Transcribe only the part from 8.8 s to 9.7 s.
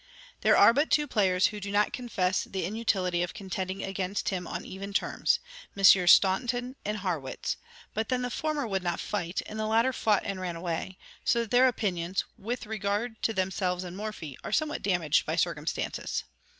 not fight, and the